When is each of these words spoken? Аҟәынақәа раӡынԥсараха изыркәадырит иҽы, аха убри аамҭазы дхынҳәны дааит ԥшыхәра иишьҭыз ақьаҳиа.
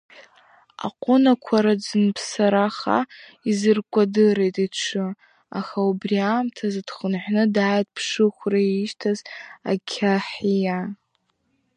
Аҟәынақәа 0.85 1.57
раӡынԥсараха 1.65 2.99
изыркәадырит 3.49 4.57
иҽы, 4.65 5.05
аха 5.59 5.77
убри 5.89 6.17
аамҭазы 6.19 6.81
дхынҳәны 6.87 7.43
дааит 7.55 7.87
ԥшыхәра 7.95 8.59
иишьҭыз 8.63 9.19
ақьаҳиа. 9.71 10.79